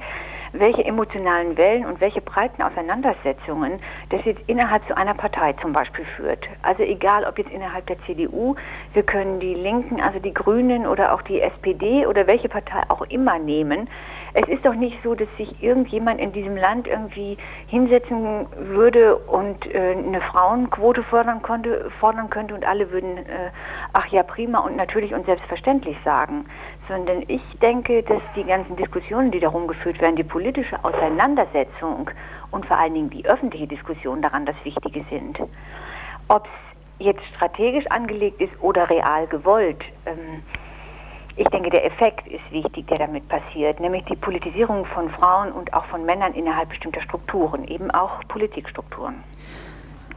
[0.53, 3.79] welche emotionalen Wellen und welche breiten Auseinandersetzungen
[4.11, 6.45] das jetzt innerhalb zu einer Partei zum Beispiel führt.
[6.61, 8.53] Also egal, ob jetzt innerhalb der CDU,
[8.93, 13.01] wir können die Linken, also die Grünen oder auch die SPD oder welche Partei auch
[13.09, 13.89] immer nehmen.
[14.37, 19.65] Es ist doch nicht so, dass sich irgendjemand in diesem Land irgendwie hinsetzen würde und
[19.73, 23.51] äh, eine Frauenquote fordern, konnte, fordern könnte und alle würden, äh,
[23.93, 26.47] ach ja, prima und natürlich und selbstverständlich sagen.
[26.89, 32.09] Sondern ich denke, dass die ganzen Diskussionen, die darum geführt werden, die politische Auseinandersetzung
[32.51, 35.39] und vor allen Dingen die öffentliche Diskussion daran das Wichtige sind.
[36.27, 40.43] Ob es jetzt strategisch angelegt ist oder real gewollt, ähm,
[41.37, 45.73] ich denke, der Effekt ist wichtig, der damit passiert, nämlich die Politisierung von Frauen und
[45.73, 49.15] auch von Männern innerhalb bestimmter Strukturen, eben auch Politikstrukturen.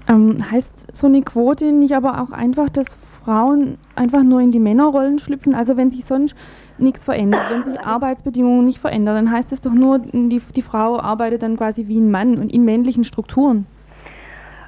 [0.08, 4.58] Ähm, heißt so eine Quote nicht aber auch einfach, dass Frauen einfach nur in die
[4.58, 5.54] Männerrollen schlüpfen?
[5.54, 6.34] Also wenn sich sonst
[6.78, 10.98] nichts verändert, wenn sich Arbeitsbedingungen nicht verändern, dann heißt es doch nur, die, die Frau
[10.98, 13.66] arbeitet dann quasi wie ein Mann und in männlichen Strukturen.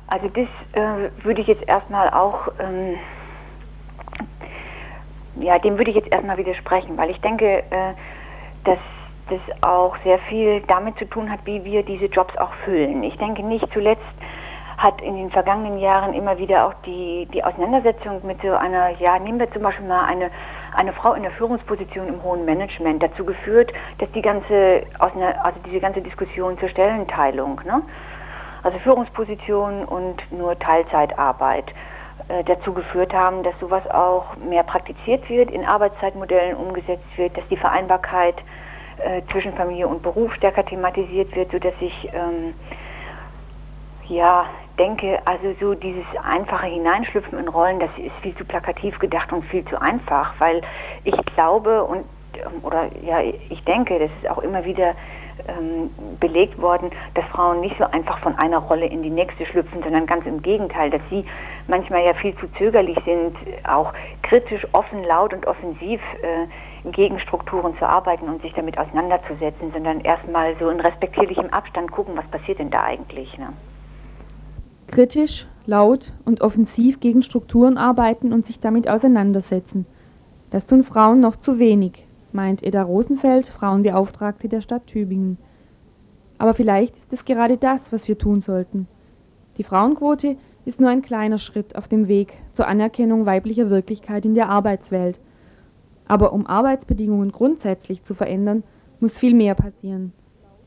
[0.09, 2.97] Also das äh, würde ich jetzt erstmal auch ähm,
[5.41, 7.95] ja, dem würde ich jetzt erstmal widersprechen, weil ich denke, äh,
[8.65, 8.79] dass
[9.29, 13.03] das auch sehr viel damit zu tun hat, wie wir diese Jobs auch füllen.
[13.03, 14.03] Ich denke nicht zuletzt
[14.81, 19.19] hat in den vergangenen Jahren immer wieder auch die, die Auseinandersetzung mit so einer, ja,
[19.19, 20.31] nehmen wir zum Beispiel mal eine,
[20.75, 25.81] eine Frau in der Führungsposition im hohen Management dazu geführt, dass die ganze, also diese
[25.81, 27.83] ganze Diskussion zur Stellenteilung, ne?
[28.63, 31.67] also Führungsposition und nur Teilzeitarbeit,
[32.45, 37.57] dazu geführt haben, dass sowas auch mehr praktiziert wird, in Arbeitszeitmodellen umgesetzt wird, dass die
[37.57, 38.37] Vereinbarkeit
[38.99, 42.55] äh, zwischen Familie und Beruf stärker thematisiert wird, sodass ich ähm,
[44.09, 44.47] ja
[44.79, 49.45] denke, also so dieses einfache Hineinschlüpfen in Rollen, das ist viel zu plakativ gedacht und
[49.45, 50.63] viel zu einfach, weil
[51.05, 54.95] ich glaube und ähm, oder ja, ich denke, das ist auch immer wieder
[55.49, 59.83] ähm, belegt worden, dass Frauen nicht so einfach von einer Rolle in die nächste schlüpfen,
[59.83, 61.25] sondern ganz im Gegenteil, dass sie
[61.69, 63.37] manchmal ja viel zu zögerlich sind,
[63.69, 69.73] auch kritisch, offen, laut und offensiv äh, gegen Strukturen zu arbeiten und sich damit auseinanderzusetzen,
[69.73, 73.37] sondern erstmal so in respektierlichem Abstand gucken, was passiert denn da eigentlich.
[73.39, 73.53] Ne?
[74.89, 79.87] Kritisch, laut und offensiv gegen Strukturen arbeiten und sich damit auseinandersetzen.
[80.51, 85.39] Das tun Frauen noch zu wenig meint Edda Rosenfeld, Frauenbeauftragte der Stadt Tübingen.
[86.39, 88.89] Aber vielleicht ist es gerade das, was wir tun sollten.
[89.57, 94.35] Die Frauenquote ist nur ein kleiner Schritt auf dem Weg zur Anerkennung weiblicher Wirklichkeit in
[94.35, 95.21] der Arbeitswelt.
[96.07, 98.63] Aber um Arbeitsbedingungen grundsätzlich zu verändern,
[99.01, 100.13] muss viel mehr passieren.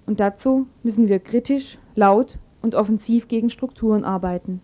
[0.05, 4.61] Und dazu müssen wir kritisch, laut und offensiv gegen Strukturen arbeiten.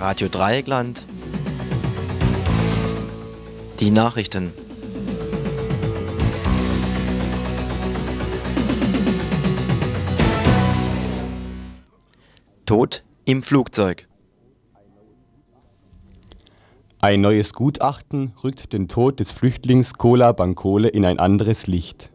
[0.00, 1.04] Radio Dreieckland.
[3.80, 4.50] Die Nachrichten.
[12.64, 14.08] Tod im Flugzeug.
[17.02, 22.10] Ein neues Gutachten rückt den Tod des Flüchtlings Kola Bankole in ein anderes Licht.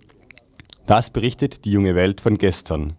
[0.88, 2.98] Das berichtet die junge Welt von gestern.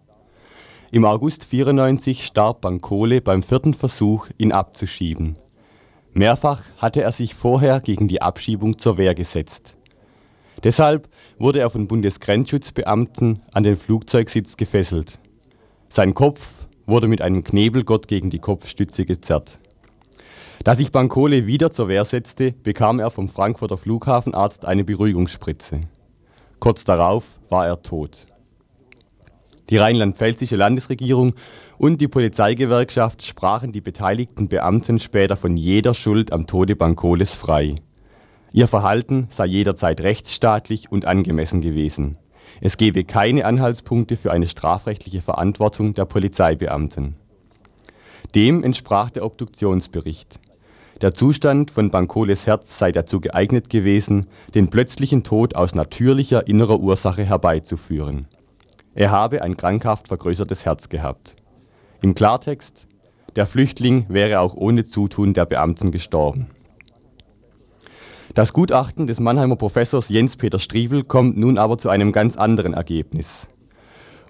[0.96, 5.36] Im August 94 starb Bankole beim vierten Versuch, ihn abzuschieben.
[6.14, 9.76] Mehrfach hatte er sich vorher gegen die Abschiebung zur Wehr gesetzt.
[10.64, 15.18] Deshalb wurde er von Bundesgrenzschutzbeamten an den Flugzeugsitz gefesselt.
[15.90, 19.58] Sein Kopf wurde mit einem Knebelgott gegen die Kopfstütze gezerrt.
[20.64, 25.82] Da sich Bankole wieder zur Wehr setzte, bekam er vom Frankfurter Flughafenarzt eine Beruhigungsspritze.
[26.58, 28.26] Kurz darauf war er tot.
[29.68, 31.34] Die rheinland-pfälzische Landesregierung
[31.76, 37.76] und die Polizeigewerkschaft sprachen die beteiligten Beamten später von jeder Schuld am Tode Bankoles frei.
[38.52, 42.16] Ihr Verhalten sei jederzeit rechtsstaatlich und angemessen gewesen.
[42.60, 47.16] Es gebe keine Anhaltspunkte für eine strafrechtliche Verantwortung der Polizeibeamten.
[48.34, 50.40] Dem entsprach der Obduktionsbericht.
[51.02, 56.80] Der Zustand von Bankoles Herz sei dazu geeignet gewesen, den plötzlichen Tod aus natürlicher innerer
[56.80, 58.28] Ursache herbeizuführen.
[58.96, 61.36] Er habe ein krankhaft vergrößertes Herz gehabt.
[62.00, 62.88] Im Klartext,
[63.36, 66.46] der Flüchtling wäre auch ohne Zutun der Beamten gestorben.
[68.34, 73.48] Das Gutachten des Mannheimer Professors Jens-Peter Striebel kommt nun aber zu einem ganz anderen Ergebnis.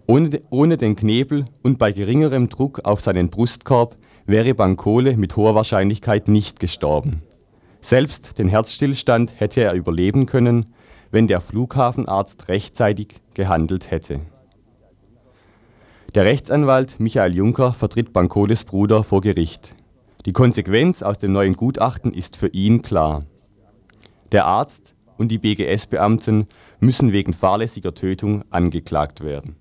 [0.09, 5.55] Ohne, ohne den Knebel und bei geringerem Druck auf seinen Brustkorb wäre Bankole mit hoher
[5.55, 7.23] Wahrscheinlichkeit nicht gestorben.
[7.81, 10.75] Selbst den Herzstillstand hätte er überleben können,
[11.13, 14.23] wenn der Flughafenarzt rechtzeitig gehandelt hätte.
[16.17, 19.77] Der Rechtsanwalt Michael Juncker vertritt Bankoles Bruder vor Gericht.
[20.25, 23.27] Die Konsequenz aus dem neuen Gutachten ist für ihn klar.
[24.33, 26.47] Der Arzt und die BGS-Beamten
[26.81, 29.57] müssen wegen fahrlässiger Tötung angeklagt werden.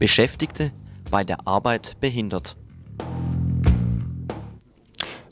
[0.00, 0.72] Beschäftigte
[1.08, 2.56] bei der Arbeit behindert.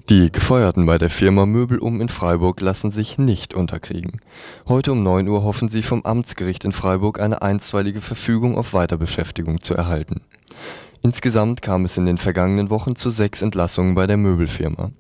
[0.09, 4.23] Die Gefeuerten bei der Firma Möbelum in Freiburg lassen sich nicht unterkriegen.
[4.67, 9.61] Heute um 9 Uhr hoffen sie vom Amtsgericht in Freiburg eine einstweilige Verfügung auf Weiterbeschäftigung
[9.61, 10.23] zu erhalten.
[11.03, 14.93] Insgesamt kam es in den vergangenen Wochen zu sechs Entlassungen bei der Möbelfirma.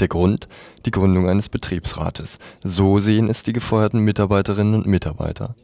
[0.00, 0.48] Der Grund?
[0.84, 2.38] Die Gründung eines Betriebsrates.
[2.62, 5.54] So sehen es die gefeuerten Mitarbeiterinnen und Mitarbeiter.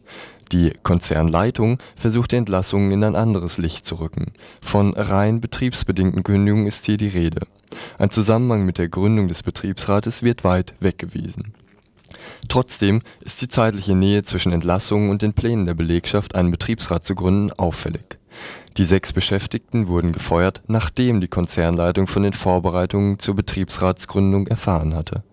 [0.53, 4.33] Die Konzernleitung versucht die Entlassungen in ein anderes Licht zu rücken.
[4.63, 7.47] Von rein betriebsbedingten Kündigungen ist hier die Rede.
[7.99, 11.53] Ein Zusammenhang mit der Gründung des Betriebsrates wird weit weggewiesen.
[12.49, 17.15] Trotzdem ist die zeitliche Nähe zwischen Entlassungen und den Plänen der Belegschaft, einen Betriebsrat zu
[17.15, 18.19] gründen, auffällig.
[18.77, 25.25] Die sechs Beschäftigten wurden gefeuert, nachdem die Konzernleitung von den Vorbereitungen zur Betriebsratsgründung erfahren hatte.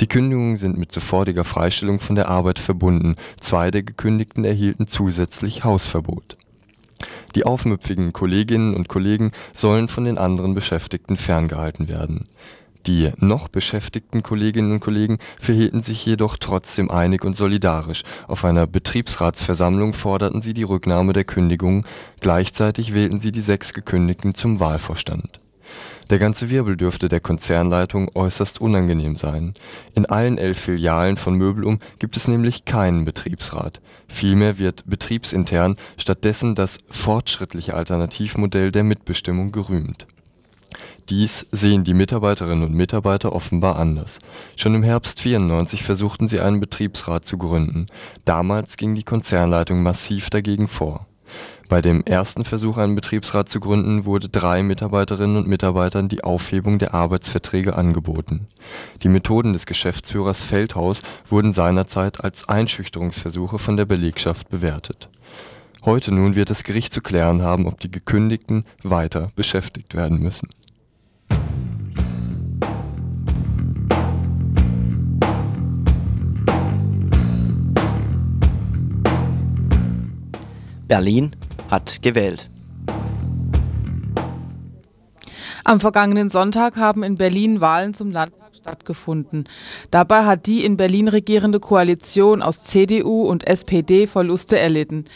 [0.00, 5.64] Die Kündigungen sind mit sofortiger Freistellung von der Arbeit verbunden, zwei der Gekündigten erhielten zusätzlich
[5.64, 6.36] Hausverbot.
[7.34, 12.26] Die aufmüpfigen Kolleginnen und Kollegen sollen von den anderen Beschäftigten ferngehalten werden
[12.86, 18.02] die noch beschäftigten Kolleginnen und Kollegen verhielten sich jedoch trotzdem einig und solidarisch.
[18.26, 21.84] Auf einer Betriebsratsversammlung forderten sie die Rücknahme der Kündigungen,
[22.20, 25.40] gleichzeitig wählten sie die sechs Gekündigten zum Wahlvorstand.
[26.10, 29.54] Der ganze Wirbel dürfte der Konzernleitung äußerst unangenehm sein.
[29.94, 33.80] In allen elf Filialen von Möbelum gibt es nämlich keinen Betriebsrat.
[34.08, 40.06] Vielmehr wird betriebsintern stattdessen das fortschrittliche Alternativmodell der Mitbestimmung gerühmt
[41.10, 44.20] dies sehen die Mitarbeiterinnen und Mitarbeiter offenbar anders.
[44.56, 47.86] Schon im Herbst 94 versuchten sie einen Betriebsrat zu gründen.
[48.24, 51.06] Damals ging die Konzernleitung massiv dagegen vor.
[51.70, 56.80] Bei dem ersten Versuch, einen Betriebsrat zu gründen, wurde drei Mitarbeiterinnen und Mitarbeitern die Aufhebung
[56.80, 58.48] der Arbeitsverträge angeboten.
[59.04, 65.10] Die Methoden des Geschäftsführers Feldhaus wurden seinerzeit als Einschüchterungsversuche von der Belegschaft bewertet.
[65.84, 70.48] Heute nun wird das Gericht zu klären haben, ob die Gekündigten weiter beschäftigt werden müssen
[80.90, 81.30] Berlin
[81.70, 82.50] hat gewählt.
[85.64, 88.39] Am vergangenen Sonntag haben in Berlin Wahlen zum Landtag
[88.70, 89.48] stattgefunden.
[89.90, 95.06] Dabei hat die in Berlin regierende Koalition aus CDU und SPD Verluste erlitten.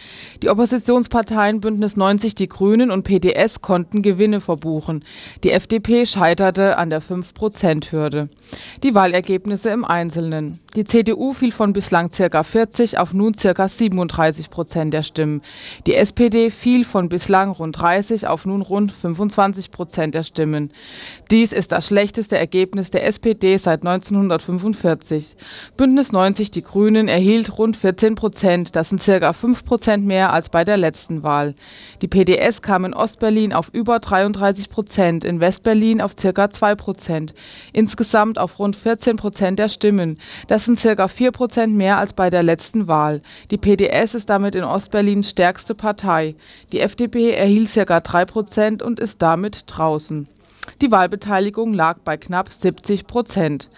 [0.43, 5.05] Die Oppositionsparteien Bündnis 90 Die Grünen und PDS konnten Gewinne verbuchen.
[5.45, 8.29] Die FDP scheiterte an der 5-Prozent-Hürde.
[8.83, 10.59] Die Wahlergebnisse im Einzelnen.
[10.75, 12.43] Die CDU fiel von bislang ca.
[12.43, 13.69] 40 auf nun ca.
[13.69, 15.43] 37 Prozent der Stimmen.
[15.87, 20.73] Die SPD fiel von bislang rund 30 auf nun rund 25 Prozent der Stimmen.
[21.31, 25.37] Dies ist das schlechteste Ergebnis der SPD seit 1945.
[25.76, 29.33] Bündnis 90 Die Grünen erhielt rund 14 Prozent, das sind ca.
[29.33, 31.54] 5 Prozent mehr als bei der letzten Wahl.
[32.00, 36.50] Die PDS kam in Ostberlin auf über 33 Prozent, in Westberlin auf ca.
[36.50, 37.35] 2 Prozent,
[37.72, 40.18] insgesamt auf rund 14 Prozent der Stimmen.
[40.48, 41.07] Das sind ca.
[41.07, 43.20] 4 Prozent mehr als bei der letzten Wahl.
[43.50, 46.35] Die PDS ist damit in Ostberlin stärkste Partei.
[46.72, 48.00] Die FDP erhielt ca.
[48.00, 50.28] 3 Prozent und ist damit draußen.
[50.81, 53.68] Die Wahlbeteiligung lag bei knapp 70 Prozent.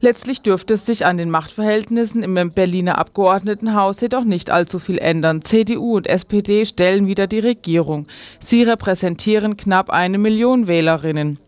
[0.00, 5.42] Letztlich dürfte es sich an den Machtverhältnissen im Berliner Abgeordnetenhaus jedoch nicht allzu viel ändern.
[5.42, 8.06] CDU und SPD stellen wieder die Regierung.
[8.44, 11.38] Sie repräsentieren knapp eine Million Wählerinnen.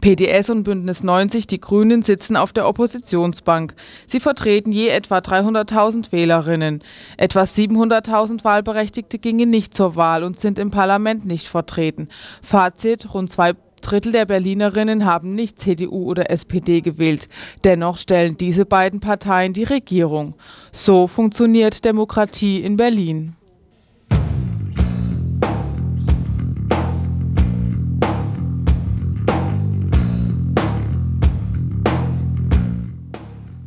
[0.00, 3.74] PDS und Bündnis 90 Die Grünen sitzen auf der Oppositionsbank.
[4.06, 6.82] Sie vertreten je etwa 300.000 Wählerinnen.
[7.16, 12.08] Etwa 700.000 Wahlberechtigte gingen nicht zur Wahl und sind im Parlament nicht vertreten.
[12.42, 17.28] Fazit: Rund zwei Drittel der Berlinerinnen haben nicht CDU oder SPD gewählt.
[17.64, 20.34] Dennoch stellen diese beiden Parteien die Regierung.
[20.72, 23.36] So funktioniert Demokratie in Berlin.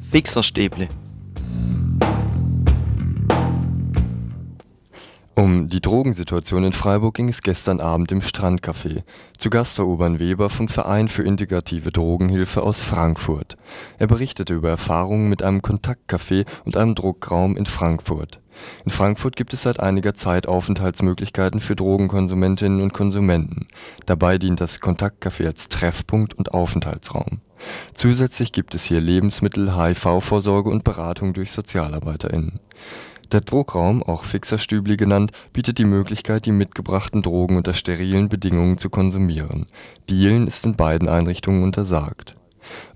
[0.09, 0.87] Fixerstäble.
[5.37, 9.03] Um die Drogensituation in Freiburg ging es gestern Abend im Strandcafé.
[9.37, 13.55] Zu Gast war Urban Weber vom Verein für integrative Drogenhilfe aus Frankfurt.
[13.99, 18.39] Er berichtete über Erfahrungen mit einem Kontaktcafé und einem Druckraum in Frankfurt.
[18.83, 23.67] In Frankfurt gibt es seit einiger Zeit Aufenthaltsmöglichkeiten für Drogenkonsumentinnen und Konsumenten.
[24.07, 27.41] Dabei dient das Kontaktcafé als Treffpunkt und Aufenthaltsraum.
[27.93, 32.59] Zusätzlich gibt es hier Lebensmittel, HIV-Vorsorge und Beratung durch SozialarbeiterInnen.
[33.33, 38.89] Der Druckraum, auch Fixerstübli genannt, bietet die Möglichkeit, die mitgebrachten Drogen unter sterilen Bedingungen zu
[38.89, 39.67] konsumieren.
[40.09, 42.37] Dealen ist in beiden Einrichtungen untersagt.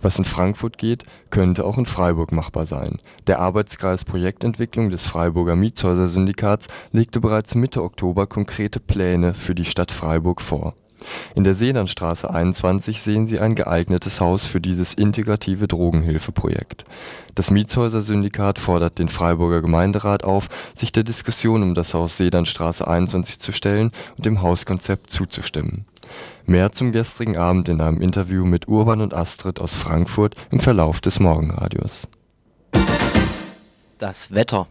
[0.02, 3.00] Was in Frankfurt geht, könnte auch in Freiburg machbar sein.
[3.28, 9.91] Der Arbeitskreis Projektentwicklung des Freiburger Mietshäuser-Syndikats legte bereits Mitte Oktober konkrete Pläne für die Stadt
[9.91, 10.76] Freiburg vor
[11.36, 16.86] in der Seelandstraße 21 sehen Sie ein geeignetes Haus für dieses integrative Drogenhilfeprojekt.
[17.36, 23.40] Das Mietshäuser-Syndikat fordert den Freiburger Gemeinderat auf, sich der Diskussion um das Haus Seelandstraße 21
[23.40, 25.86] zu stellen und dem Hauskonzept zuzustimmen.
[26.46, 31.00] Mehr zum gestrigen Abend in einem Interview mit Urban und Astrid aus Frankfurt im Verlauf
[31.00, 32.08] des Morgenradios.
[33.98, 34.68] Das Wetter.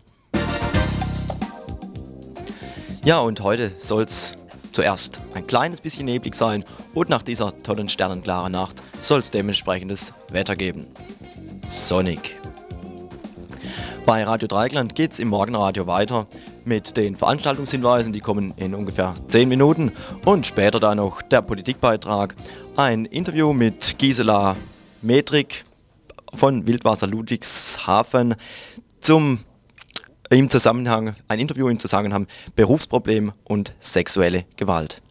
[3.05, 4.35] Ja, und heute soll's
[4.73, 6.65] zuerst ein kleines bisschen neblig sein
[6.95, 10.87] und nach dieser tollen sternenklaren Nacht soll es dementsprechendes Wetter geben.
[11.67, 12.37] Sonnig.
[14.07, 16.27] Bei Radio Dreigland geht es im Morgenradio weiter
[16.65, 19.93] mit den Veranstaltungshinweisen, die kommen in ungefähr 10 Minuten
[20.25, 22.35] und später dann noch der Politikbeitrag,
[22.77, 24.57] ein Interview mit Gisela
[25.03, 25.65] Metrik
[26.35, 28.35] von Wildwasser Ludwigshafen
[29.01, 29.41] zum
[30.39, 35.03] im Zusammenhang, ein Interview im Zusammenhang Berufsproblem und sexuelle Gewalt.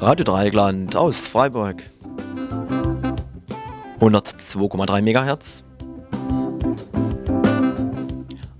[0.00, 1.82] Radio Dreieckland aus Freiburg.
[4.00, 5.65] 102,3 MHz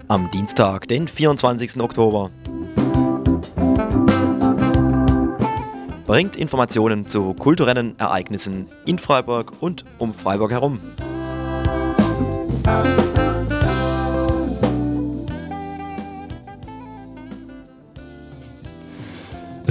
[0.08, 1.80] am Dienstag, den 24.
[1.80, 2.30] Oktober.
[6.06, 10.80] Bringt Informationen zu kulturellen Ereignissen in Freiburg und um Freiburg herum.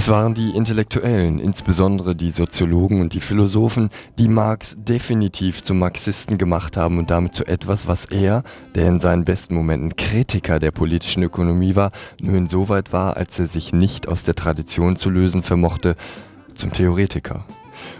[0.06, 6.38] Es waren die Intellektuellen, insbesondere die Soziologen und die Philosophen, die Marx definitiv zum Marxisten
[6.38, 8.44] gemacht haben und damit zu etwas, was er,
[8.76, 11.90] der in seinen besten Momenten Kritiker der politischen Ökonomie war,
[12.20, 15.96] nur insoweit war, als er sich nicht aus der Tradition zu lösen vermochte,
[16.54, 17.44] zum Theoretiker.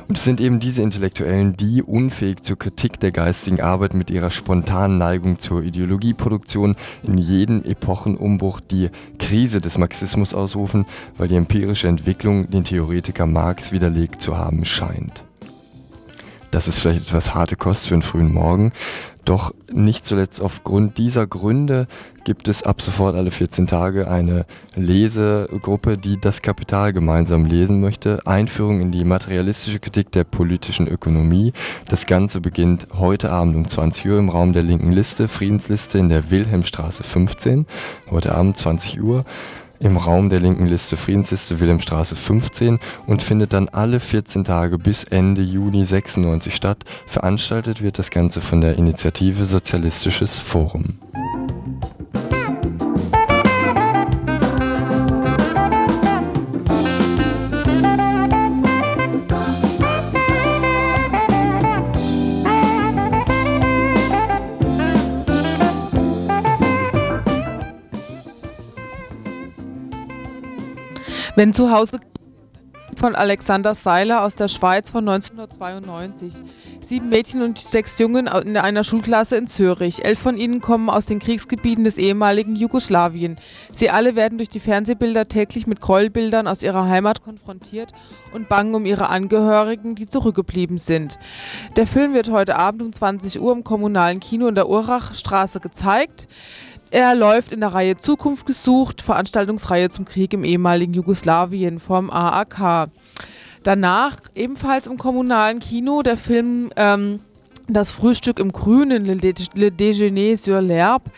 [0.08, 4.30] Und es sind eben diese Intellektuellen, die unfähig zur Kritik der geistigen Arbeit mit ihrer
[4.30, 10.86] spontanen Neigung zur Ideologieproduktion in jeden Epochenumbruch die Krise des Marxismus ausrufen,
[11.16, 15.24] weil die empirische Entwicklung den Theoretiker Marx widerlegt zu haben scheint.
[16.52, 18.72] Das ist vielleicht etwas harte Kost für einen frühen Morgen.
[19.26, 21.88] Doch nicht zuletzt aufgrund dieser Gründe
[22.22, 24.46] gibt es ab sofort alle 14 Tage eine
[24.76, 28.20] Lesegruppe, die das Kapital gemeinsam lesen möchte.
[28.24, 31.52] Einführung in die materialistische Kritik der politischen Ökonomie.
[31.88, 36.08] Das Ganze beginnt heute Abend um 20 Uhr im Raum der linken Liste, Friedensliste in
[36.08, 37.66] der Wilhelmstraße 15.
[38.08, 39.24] Heute Abend 20 Uhr
[39.80, 45.04] im Raum der linken Liste Friedensliste Wilhelmstraße 15 und findet dann alle 14 Tage bis
[45.04, 46.78] Ende Juni 96 statt.
[47.06, 50.98] Veranstaltet wird das Ganze von der Initiative Sozialistisches Forum.
[71.36, 72.00] Wenn zu Hause
[72.96, 76.32] von Alexander Seiler aus der Schweiz von 1992.
[76.80, 80.02] Sieben Mädchen und sechs Jungen in einer Schulklasse in Zürich.
[80.02, 83.38] Elf von ihnen kommen aus den Kriegsgebieten des ehemaligen Jugoslawien.
[83.70, 87.92] Sie alle werden durch die Fernsehbilder täglich mit Gräuelbildern aus ihrer Heimat konfrontiert
[88.32, 91.18] und bangen um ihre Angehörigen, die zurückgeblieben sind.
[91.76, 96.28] Der Film wird heute Abend um 20 Uhr im kommunalen Kino in der Urachstraße gezeigt.
[96.90, 102.90] Er läuft in der Reihe Zukunft gesucht, Veranstaltungsreihe zum Krieg im ehemaligen Jugoslawien vom AAK.
[103.64, 107.20] Danach ebenfalls im kommunalen Kino der Film ähm,
[107.66, 111.10] Das Frühstück im Grünen, Le, Déjeuner sur l'herbe.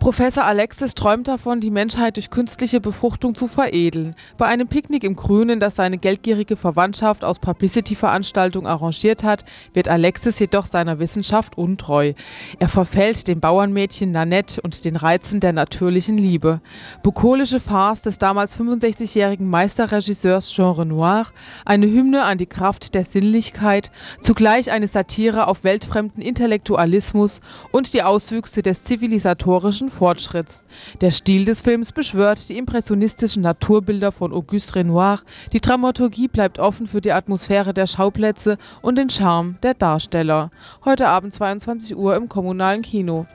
[0.00, 4.16] Professor Alexis träumt davon, die Menschheit durch künstliche Befruchtung zu veredeln.
[4.38, 9.44] Bei einem Picknick im Grünen, das seine geldgierige Verwandtschaft aus Publicity-Veranstaltungen arrangiert hat,
[9.74, 12.14] wird Alexis jedoch seiner Wissenschaft untreu.
[12.58, 16.62] Er verfällt dem Bauernmädchen Nanette und den Reizen der natürlichen Liebe.
[17.02, 21.26] Bukolische Farce des damals 65-jährigen Meisterregisseurs Jean Renoir,
[21.66, 23.90] eine Hymne an die Kraft der Sinnlichkeit,
[24.22, 30.64] zugleich eine Satire auf weltfremden Intellektualismus und die Auswüchse des zivilisatorischen Fortschritts.
[31.00, 35.20] Der Stil des Films beschwört die impressionistischen Naturbilder von Auguste Renoir,
[35.52, 40.50] die Dramaturgie bleibt offen für die Atmosphäre der Schauplätze und den Charme der Darsteller.
[40.84, 43.26] Heute Abend 22 Uhr im kommunalen Kino.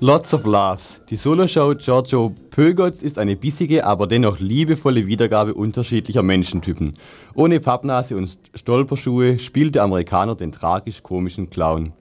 [0.00, 1.00] Lots of Laughs.
[1.10, 6.94] Die Soloshow Giorgio Pögotz ist eine bissige, aber dennoch liebevolle Wiedergabe unterschiedlicher Menschentypen.
[7.34, 11.94] Ohne Pappnase und Stolperschuhe spielt der Amerikaner den tragisch-komischen Clown.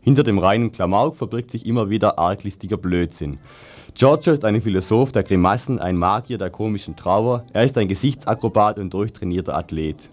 [0.00, 3.38] Hinter dem reinen Klamauk verbirgt sich immer wieder arglistiger Blödsinn.
[3.94, 8.80] Giorgio ist ein Philosoph der Grimassen, ein Magier der komischen Trauer, er ist ein Gesichtsakrobat
[8.80, 10.10] und durchtrainierter Athlet.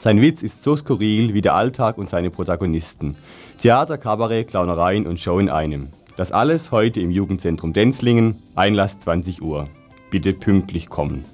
[0.00, 3.16] Sein Witz ist so skurril wie der Alltag und seine Protagonisten.
[3.62, 5.90] Theater, Kabarett, Clownereien und Show in einem.
[6.16, 9.68] Das alles heute im Jugendzentrum Denzlingen, Einlass 20 Uhr.
[10.10, 11.26] Bitte pünktlich kommen.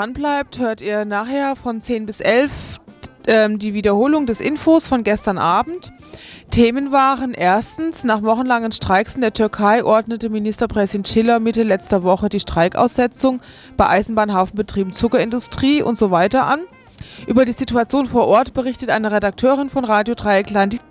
[0.00, 2.50] Dran bleibt, hört ihr nachher von 10 bis 11
[3.26, 5.92] ähm, die Wiederholung des Infos von gestern Abend.
[6.50, 12.30] Themen waren erstens, nach wochenlangen Streiks in der Türkei ordnete Ministerpräsident Schiller Mitte letzter Woche
[12.30, 13.42] die Streikaussetzung
[13.76, 16.60] bei Eisenbahnhafenbetrieben Zuckerindustrie und so weiter an.
[17.26, 20.89] Über die Situation vor Ort berichtet eine Redakteurin von Radio Dreieckland, die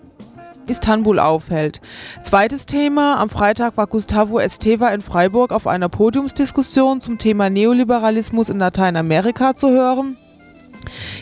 [0.70, 1.82] Istanbul aufhält.
[2.22, 3.18] Zweites Thema.
[3.18, 9.56] Am Freitag war Gustavo Esteva in Freiburg auf einer Podiumsdiskussion zum Thema Neoliberalismus in Lateinamerika
[9.56, 10.18] zu hören.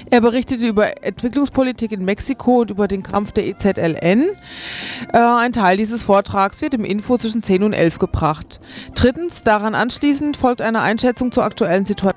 [0.10, 4.26] Er berichtete über Entwicklungspolitik in Mexiko und über den Kampf der EZLN.
[5.14, 8.60] Äh, ein Teil dieses Vortrags wird im Info zwischen 10 und 11 gebracht.
[8.96, 12.14] Drittens, daran anschließend folgt eine Einschätzung zur aktuellen Situation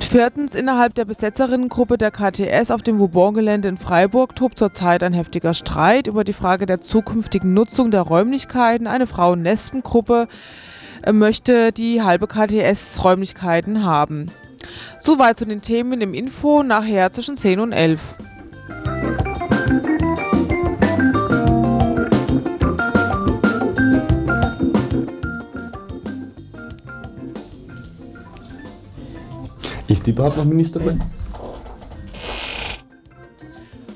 [0.00, 5.54] Viertens, innerhalb der Besetzerinnengruppe der KTS auf dem Vauban-Gelände in Freiburg tobt zurzeit ein heftiger
[5.54, 8.86] Streit über die Frage der zukünftigen Nutzung der Räumlichkeiten.
[8.86, 10.28] Eine Frauen-Nespen-Gruppe
[11.02, 14.26] äh, möchte die halbe KTS-Räumlichkeiten haben.
[14.98, 18.00] Soweit zu den Themen im Info, nachher zwischen 10 und 11.
[30.04, 31.00] Die überhaupt noch Ministerin?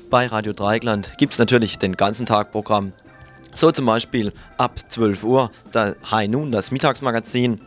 [0.09, 2.93] Bei Radio Dreigland gibt es natürlich den ganzen Tag Programm.
[3.53, 7.59] So zum Beispiel ab 12 Uhr der High Noon, das Mittagsmagazin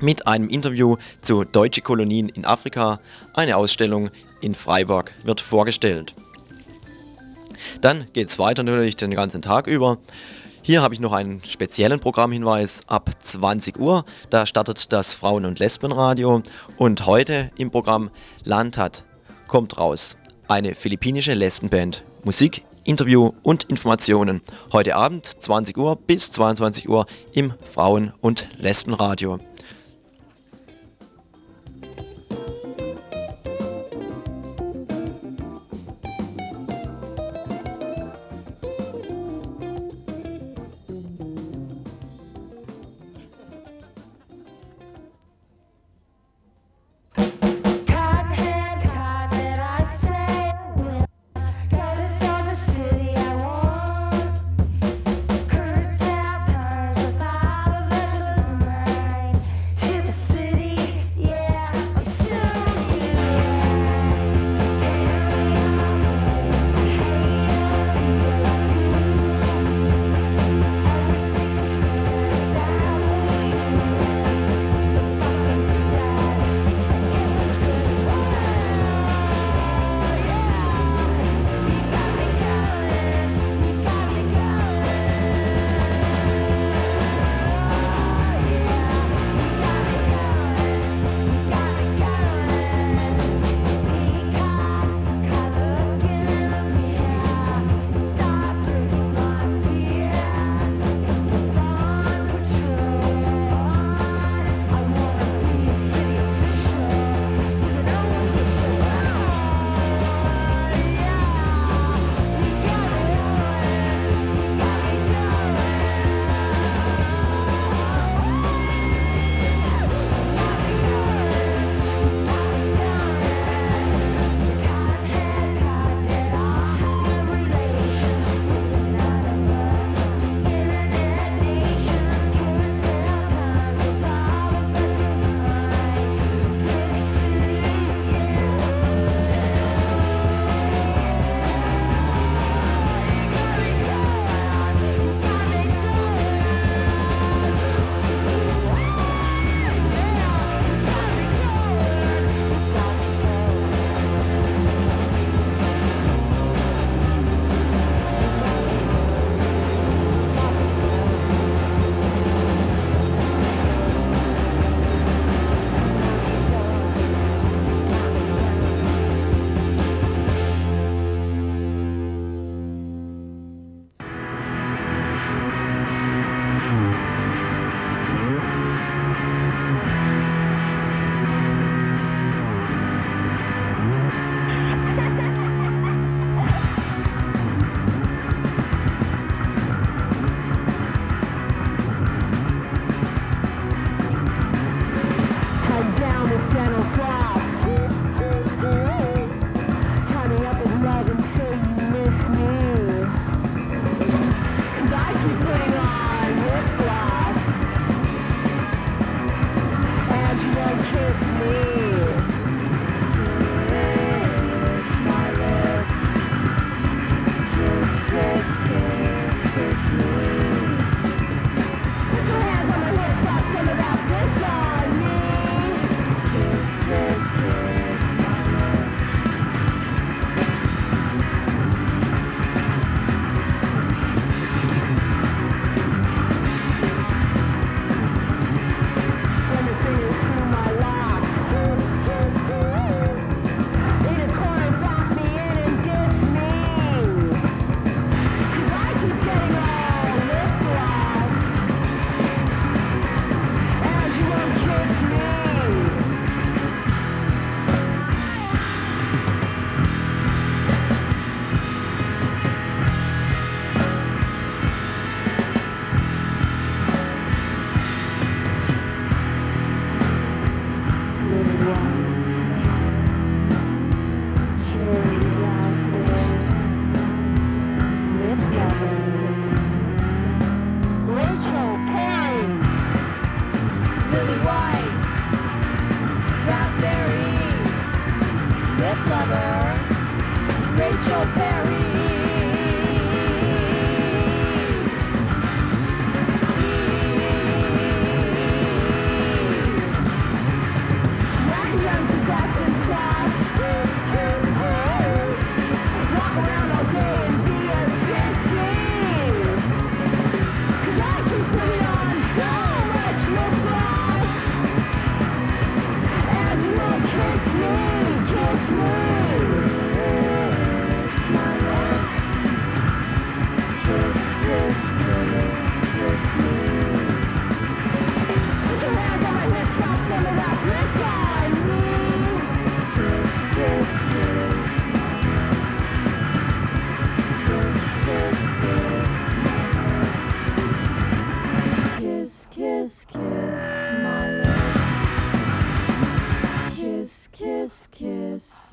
[0.00, 3.00] mit einem Interview zu deutsche Kolonien in Afrika.
[3.34, 4.08] Eine Ausstellung
[4.40, 6.14] in Freiburg wird vorgestellt.
[7.82, 9.98] Dann geht es weiter natürlich den ganzen Tag über.
[10.64, 14.04] Hier habe ich noch einen speziellen Programmhinweis ab 20 Uhr.
[14.30, 16.40] Da startet das Frauen- und Lesbenradio
[16.76, 18.10] und heute im Programm
[18.44, 19.04] Landhat
[19.48, 20.16] kommt raus.
[20.46, 22.04] Eine philippinische Lesbenband.
[22.22, 24.40] Musik, Interview und Informationen.
[24.72, 29.40] Heute Abend 20 Uhr bis 22 Uhr im Frauen- und Lesbenradio.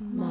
[0.02, 0.29] My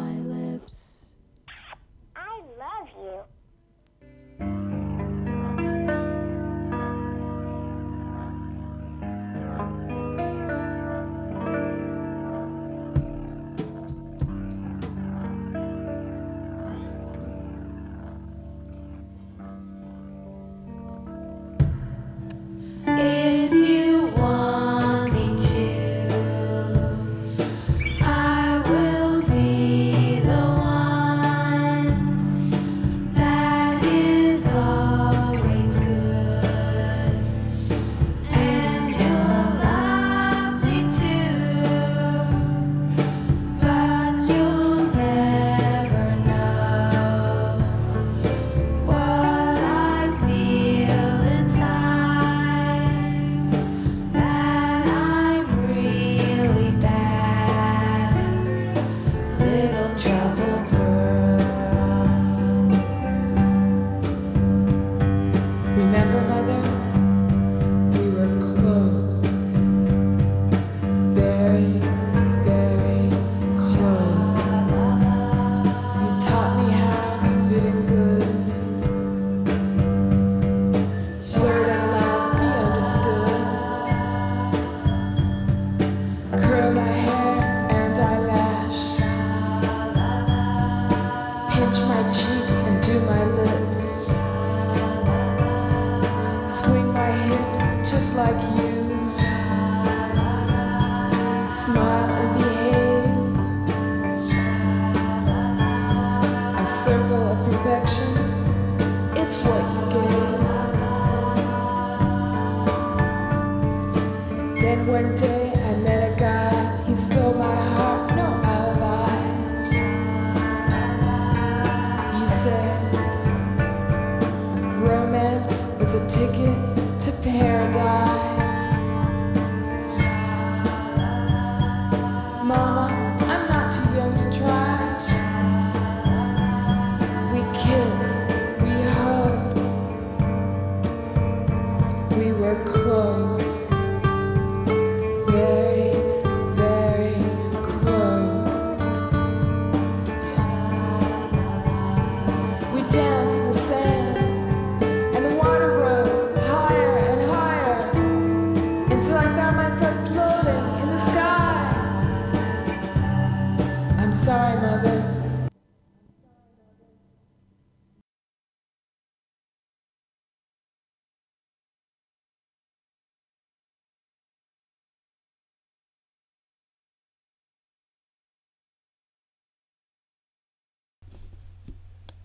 [91.98, 92.37] 我知。